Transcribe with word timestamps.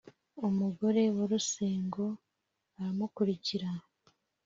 umugore 0.47 1.01
wa 1.15 1.25
Rusengo 1.31 2.05
aramukurikira 2.77 3.69